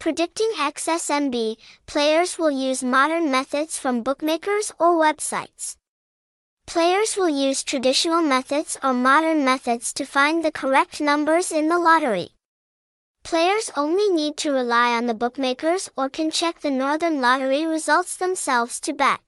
[0.00, 5.76] Predicting XSMB, players will use modern methods from bookmakers or websites.
[6.66, 11.78] Players will use traditional methods or modern methods to find the correct numbers in the
[11.78, 12.30] lottery.
[13.24, 18.16] Players only need to rely on the bookmakers or can check the Northern Lottery results
[18.16, 19.20] themselves to bet.